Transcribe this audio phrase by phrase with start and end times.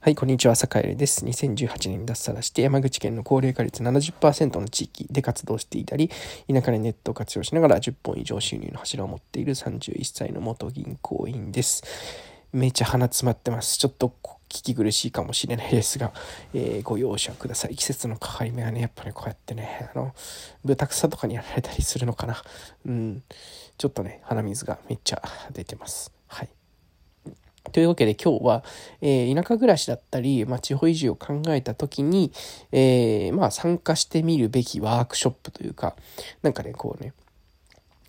[0.00, 1.24] はい、こんにちは、坂井です。
[1.24, 6.08] 2018年に脱サラして山口県の高齢化率70%の地域で活動していたり、
[6.48, 11.82] 田舎でネットを活用しながら10本以上収入の柱を持っている31歳の元銀行員です。
[12.52, 13.76] めちゃ鼻詰まってます。
[13.76, 14.14] ちょっと
[14.48, 16.12] 聞き苦しいかもしれないですが、
[16.54, 17.74] えー、ご容赦ください。
[17.74, 20.14] 季節の変わり目はね、やっぱね、こうやってね、あの、
[20.64, 22.40] 豚草とかにやられたりするのかな。
[22.86, 23.24] うん、
[23.76, 25.22] ちょっとね、鼻水がめっちゃ
[25.52, 26.17] 出てます。
[27.72, 28.64] というわけで今日は、
[29.00, 32.32] えー、田舎暮らしだったり、まあ、地方移住を考えた時に、
[32.72, 35.96] えー、まあ、参加してみるべきワークショップというか、
[36.42, 37.12] なんかね、こうね、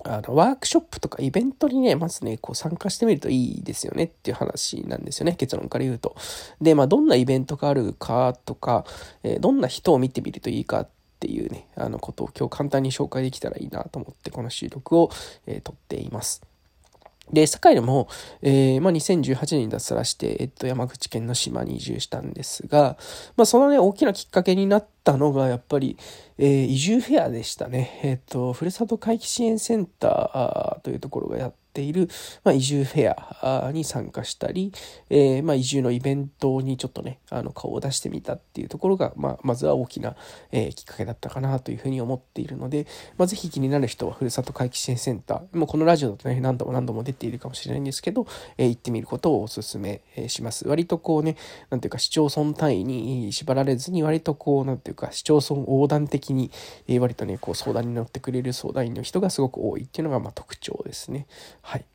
[0.06, 6.16] あの、ワークショップとかイベントにね、まずね、こう参加してみるといいですよねっていう話なんですよね、結論から言うと。
[6.62, 8.86] で、まあ、どんなイベントがあるかとか、
[9.24, 10.88] えー、どんな人を見てみるといいかっ
[11.20, 15.12] ていうね、あのことを今日簡単に紹介できたらいいなと思って、この収録を、
[15.46, 16.49] えー、撮っています。
[17.32, 18.08] で、堺でも、
[18.42, 22.98] えー、まあ、2018年に脱サラして、えっと、山口県の島に移住したんですが、
[23.38, 25.98] まあ、そのね、大きなきっかけになったのが、やっぱり、
[26.38, 28.00] えー、移住フェアでしたね。
[28.04, 32.10] えっと、ふるさと回帰支援センターというところがやっている、
[32.44, 34.74] まあ、移住フェアに参加したり、
[35.10, 40.16] えー、まあ、移住のイベントにちょっとね、あの、顔を出してみたっていうところが、まあ、まずは大きな、
[40.52, 42.86] えー、きっかけだったかなというふうに思っているので、
[43.18, 48.28] まあ、ぜひ気になる人は、ふるさと回帰支援センター、もうこのラジオだとね、何度も何度も出ているかもしれないんですけど、
[48.58, 50.68] えー、行ってみることをお勧めします。
[50.68, 51.38] 割とこうね、
[51.70, 56.52] なんていうか、市町村単位に縛られずに、割とこう、なんていうか、市町村横断的に、
[56.88, 61.28] え、割とね、こう、相談に乗ってくれる相談員の人がすごく多いっていうのが、まあ、特徴ですね。
[61.70, 61.86] はい。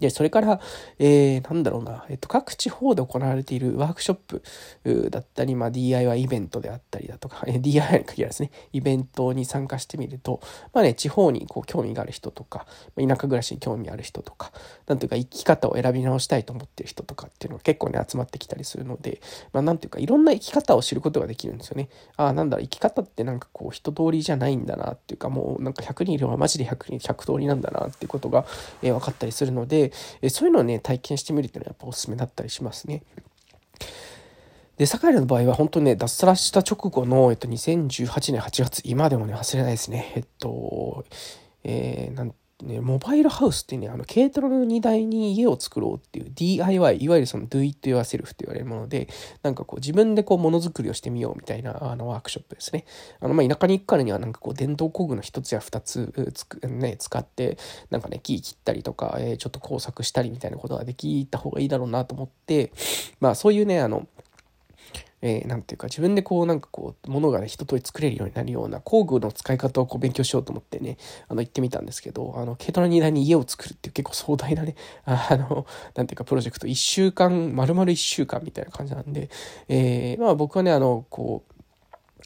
[0.00, 0.60] で、それから、
[0.98, 10.40] えー、なんだろうな、えっと、各地方で行われているワークショップだったり、まあ、DIY イベントであったりだとか、え DIY に限らずね、イベントに参加してみると、
[10.72, 14.52] まあね、地方にこう興味がある人とか、田舎暮らしに興味ある人とか、
[14.86, 19.20] なんていうか生き方を選び直したいと思ってる人とかっていうのが結構ね、集まってきたりするので、
[19.52, 21.88] まあ、なんていうか、いろんな生き方を知ることができるんですよね。
[22.16, 28.44] ああ、なんだろう、生き方ってなんかこう、人通りじゃないんだなっていうか、もうなんか100人いればマジで100人、100通りなんだなっていうことが、
[28.82, 29.85] えー、分かったりするので、
[30.22, 33.02] えそういうのをね、体験してみるっていうのはやっぱおすすめだったりしますね。
[34.76, 40.12] で、坂井の場合は本当にね、脱サラした直後の、えっと、2018年8月、今でもね、忘れないですね。
[40.16, 41.04] えっと、
[41.64, 49.08] えー、なんね、モバイルハウスってね、あの、軽トラの荷台に家を作ろうっていう DIY、いわゆるその Do It Yourself って言われるもので、
[49.42, 52.86] なんかこう自分でこうものづくりをしてみようみたいなあのワークショップですね。
[53.20, 57.58] あの、ま、田舎に行くからにはなんかこう電動工具の一つや二つつく、ね、使って、
[57.90, 62.72] なんかね、木切ったりとか、えー、ちょっと工作したりみたいなことができた方がいいだろうなと思って、
[63.20, 64.06] まあそういうね、あの、
[65.22, 79.30] えー、ていうか自分でこうなんかこう物がね一通り作れるようになるような工具の使い方をこう勉強しようと思ってねあの行ってみたんですけどあの軽トラ荷台に家を作るっていう結構壮大なね あのなんていうかプロジェクト1週間丸々1週間みたいな感じなんで、
[79.68, 81.55] えー、まあ僕はねあのこう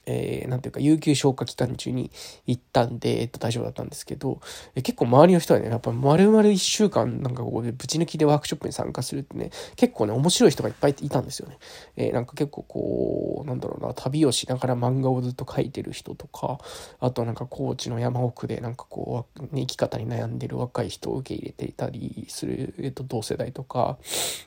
[0.06, 2.11] えー、なんていうか、有給消化期間中に
[2.47, 4.41] 行ったんで、えっと、大丈夫だったんですけど、
[4.75, 11.59] え結構周りの人はね、やっぱ丸々一週間、なんかこう、ぶち抜きでワークショップに参加するってね、結構ね、面白い人がいっぱいいたんですよね。
[11.97, 16.59] えー、なんか結構こう、なんだろうな、旅をしながら漫画をずっと描いてる人とか、
[16.99, 23.99] あとなんか高知の山奥でなんかこう、ね、生き方に悩んでる若い人を受け入れていたりする、えっと、同世代とか、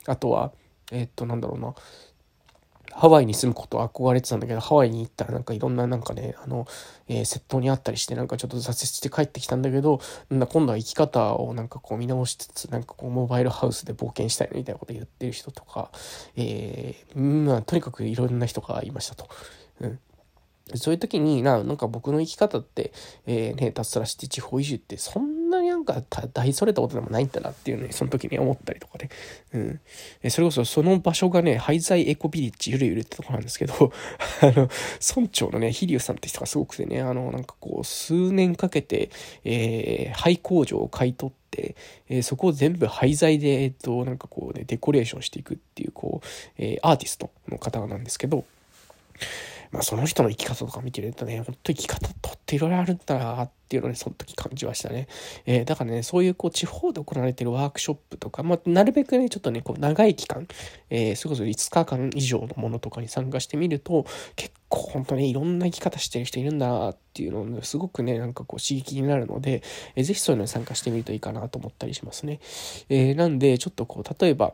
[0.07, 0.51] あとは、
[0.91, 1.73] えっと、なんだろうな、
[2.95, 6.67] ハワイに住むこと憧れてたんだけど、ハワイに行ったらなんかいろんななんかね、あの、
[7.07, 9.99] えー、窃盗にあったりしてなんかちょっと挫折して帰ってきたんだけど、
[10.29, 15.91] なんだ今度は生き方をなんかこう見直しつつ、なんかこうモバイルハウスで冒険したいみたいなこと言ってる人とか、
[16.35, 19.27] えー、まあとにかくいろんな人がいましたと。
[19.81, 19.99] うん
[20.75, 22.93] そういう時にな、なんか僕の生き方って、
[23.25, 25.42] えー、ね、脱サラして地方移住ってそんな
[25.83, 29.09] なんか大それたことでもないんだなっていうね、その時に思ったりとかね。
[29.53, 29.57] う
[30.27, 30.29] ん。
[30.29, 33.73] それこそその場所がね、廃材エコビリッジゆるゆるってとこなんですけど、
[34.41, 34.69] あの、
[35.15, 39.09] 村長のね、飛龍さんって人がすごくてね、あの、なんかこう、数年かけて、
[39.43, 41.75] えー、廃工場を買い取って、
[42.09, 46.27] えー、そこを全部廃材で、えっと、なんかこうね、デコレーションしていくっていう、こう、
[46.57, 48.45] えー、アーティストの方なんですけど、
[49.73, 55.07] まあ、その人の生き方とか見てるとね、ほんと生き方とっていろいろあるんだなっていうのをね、その時感じましたね。
[55.47, 60.47] えー、だからね、そういうこう地方で行われてるワークショップとか、まあ、なるべくね、ちょっとね、こう長い期間、
[60.91, 64.05] えー、それこそ5日間以上のものとかに参加してみると、
[64.35, 69.63] 結構本当にいろんな生き方してる人いるんだなっていうのを、ね、すごくね、なんかこう刺激になるので、
[69.95, 72.39] えー、ぜひそういうのに参加してみるといいかなと思ったりしますね。
[72.89, 74.53] えー、なんで、ちょっとこう、例えば、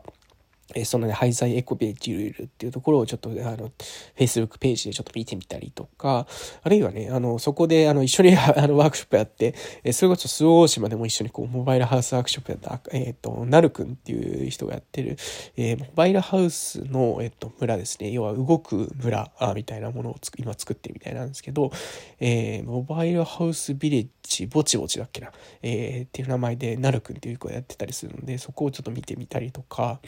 [0.74, 3.72] えそのね、廃材エコベージルールっていうところをちょっと、あの、
[4.16, 6.26] Facebook ページでちょっと見てみたりとか、
[6.62, 15.16] あるいはね、あの、そこで、あの、一緒に あの、ワークショップやって、えそれこそ周防大島でも一緒にこう、モバイルハウスワークショップやった、えっ、ー、と、なるくんっていう人がやってる、
[15.56, 18.10] えー、モバイルハウスの、えっ、と、村ですね。
[18.10, 21.72] 要は動く村あみたいなものをつ今作ってるみたいなんですけど、
[22.20, 25.32] え、モバイルハウスビレッジ、ぼちぼちだっけな、
[25.62, 30.00] えー、っていう名前で、なるくんっていう子やってたりするので、そこをちょっと見てみたりとか、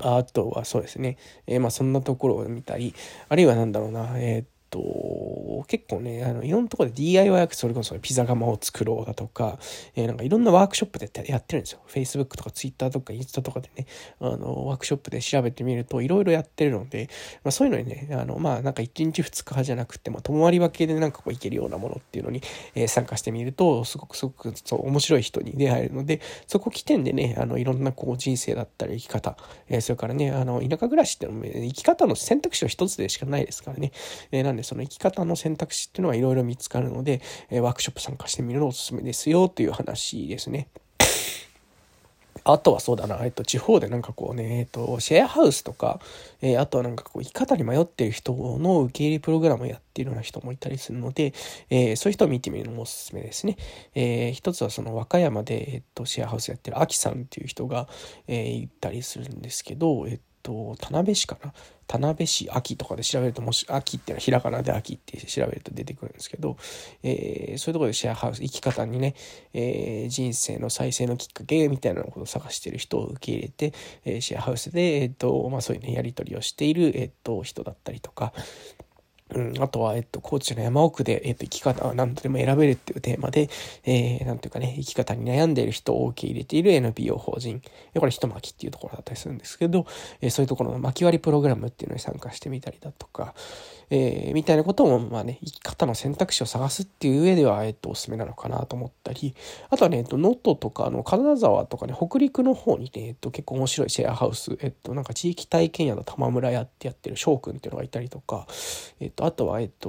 [0.00, 2.94] あとはそうですね、えー、まあそんなところを見たり、
[3.28, 9.58] あるいは何だろうな、えー、と、結構ね、あの、いろんなところで DIY ワーク、それこそピザ窯を作ろうだとか、
[9.94, 11.80] えー、なんかいろんなワークショップでやってるんですよ。
[11.86, 13.86] Facebook とか Twitter とかインスタとかでね、
[14.20, 17.08] あの、ワークショップで調べてみるといろいろやってるので、
[17.44, 22.42] まあそういうのにね、あの、まあなんか1日2日じゃなくて、まあ泊まり分けでなんかこういけるようなものっていうのに、
[22.74, 29.36] えー、参加してみると、すごくすごくそう面白い人に出会えるので、そこ起点でね、あの、いろんなこう人生だったり生き方、
[29.68, 33.92] えー、それからね、あの、田舎暮らしってのも、生き方の選択肢は一つでしかないですからね。
[34.32, 37.20] えー、なんでその生き方の選択肢っていうのはいろいろ見つかるので、
[37.50, 40.68] えワークショップ参加してみるのおすすめですよという話ですね。
[42.44, 46.00] あとはそうだな、えっと、地方でなんかこうね、えっと、シェアハウスとか、
[46.42, 51.32] えー、あとはなんかこう、生き方に迷ってる人の受け入れプログラムをやっているような人もいたりするので、
[51.70, 53.56] えー、そういう人を見てみるのもおすすめですね。
[53.94, 57.88] えー、一つはその和歌山で、えっと、シェアハウスやってるアキさんっていう人が、
[58.26, 61.52] えー、いたりするんですけど、えっと、と田辺市かな？
[61.86, 66.56] 田辺市秋とかで調べるともし秋っていうのはひらがなで秋って調べると出てくるんですけど、
[67.02, 69.14] えー、そういうとこでシェアハウス生き方にね、
[69.52, 73.72] えー、人生の再生のきっかけみたいなことを探してる人を受け入れて、
[74.04, 78.32] えー、シェアハウスで、えーとまあ、そういうねやり取りをしている、えーと人だったりとか、
[79.34, 83.50] うん、あとは、えっと、高知の山奥で、えっと、生き方は何度でも選べるっていうテーマで、
[83.84, 87.60] えー、なんていうかね、生き方に悩んでいる人を受け入れている NPO 法人。
[87.98, 89.86] これ、ひと巻きっていうところだったりするんですけど、
[90.20, 93.34] えー、そういうところの巻き割りプログラムっていうのに参加してみたりだとか、
[93.90, 99.34] えー、みたいなことも、まあね、生き方の選択肢を探すっていう上では、えっと、おすすめなのかなと思ったり、
[99.70, 108.46] あとはね、えっと、能登とか、あの、金沢とかね、北陸の方にね、えっと、結構面白いシェアハウス、えっと、なんか地域体験屋の玉村屋ってやってる翔くんっていうのがいたりとか、
[109.00, 109.88] えっと、あとは、えっと、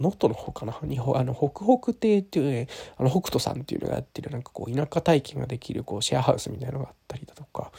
[0.00, 7.72] 能登の方かな、日本、あの、北北亭っていうね、あの、北斗さんっていうのがやってる、なんかこう、田舎体験ができる、こう、シェアハウスみたいなのがあったりだとか、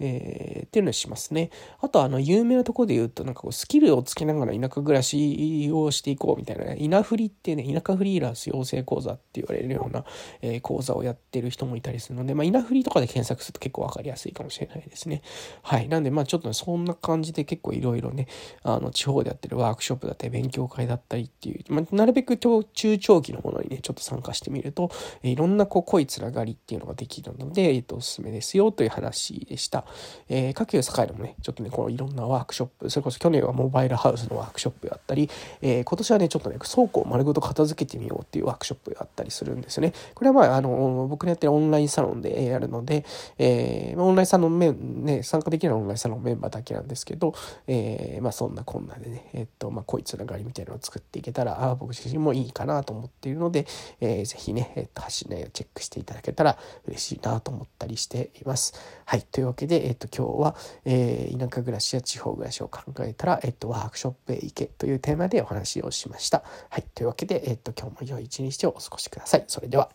[0.00, 1.50] えー、っていうのをしますね。
[1.80, 10.04] あと、あの、有名なところで言うと、なんかこう、スキルをつけながら田舎暮らしをしていこうみたいな、ね、稲振りってね、田舎フリーランス養成講座って言われるような、
[10.40, 15.22] えー、講座をやってる人もいたりするので、まあ、稲振りとかで検索すると結構わかりやすいかもしれないですね。
[15.62, 15.88] はい。
[15.88, 18.28] なんで、まあ、ちょっと、そんな感じで結構いろいろね、
[18.62, 22.64] あの、地方でやってるワークショップショップだったり、勉強会だったりっていう、まあ、なるべく中
[22.98, 24.90] 長期のものにね、ちょっと参加してみると、
[25.22, 29.84] え、いろんなこう、濃いつながりっていうのができるので、えっ、と、おすすめですよという話でした。
[30.28, 35.30] えー、各有境でもね、ちょっとね、このいろんなワークショップ、それこそ去年はモバイルハウスのワークショップやったり、
[35.62, 39.92] えー、今年はね、ちょっとね、倉庫を丸ごと片付けてみようっていうワークショップがあったりするんですよね。
[40.14, 43.04] これはまあ、あの、僕のやってるオンラインサロンでやるので、
[43.38, 47.34] えー、オンラインサロンメン、ね、参加できるのはオンラインサロンメンバーだけなんですけど、
[47.66, 53.66] えー、まあそんなこんなでね、えっと、まあ、こいつながりみたいなのを作っていけたら、あ僕自身もいいかなと思っているので、
[54.00, 58.74] えー、ぜひね、えっと、発信内容をチェックしていただけたら嬉しいなと思ったりしています。
[59.04, 59.22] はい。
[59.22, 66.42] というわけで、えっと、今日は、えー、田舎暮らしや地方暮らしを考えたら、えっと、ワークショップへ行けというテーマでお話をしました。
[66.70, 66.84] はい。
[66.94, 69.44] というわけで、えっと、今日も良い一日をお過ごしください。
[69.46, 69.90] それでは。